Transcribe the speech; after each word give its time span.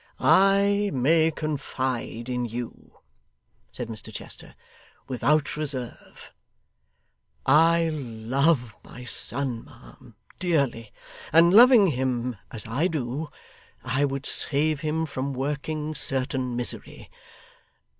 'I 0.19 0.89
may 0.95 1.29
confide 1.29 2.27
in 2.27 2.43
you,' 2.45 3.01
said 3.71 3.87
Mr 3.87 4.11
Chester, 4.11 4.55
'without 5.07 5.55
reserve. 5.55 6.33
I 7.45 7.87
love 7.89 8.75
my 8.83 9.03
son, 9.03 9.63
ma'am, 9.63 10.15
dearly; 10.39 10.91
and 11.31 11.53
loving 11.53 11.85
him 11.85 12.35
as 12.49 12.65
I 12.65 12.87
do, 12.87 13.29
I 13.83 14.03
would 14.05 14.25
save 14.25 14.81
him 14.81 15.05
from 15.05 15.33
working 15.33 15.93
certain 15.93 16.55
misery. 16.55 17.11